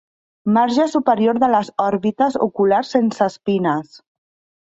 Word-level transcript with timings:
Marge 0.53 0.85
superior 0.93 1.39
de 1.43 1.49
les 1.55 1.69
òrbites 1.89 2.39
oculars 2.47 2.89
sense 2.97 3.23
espines. 3.35 3.93